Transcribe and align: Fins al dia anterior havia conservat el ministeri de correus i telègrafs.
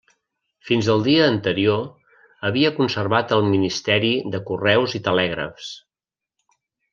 Fins 0.69 0.87
al 0.93 1.03
dia 1.07 1.27
anterior 1.33 1.83
havia 2.49 2.71
conservat 2.79 3.35
el 3.37 3.45
ministeri 3.51 4.11
de 4.37 4.41
correus 4.49 4.97
i 5.01 5.03
telègrafs. 5.11 5.71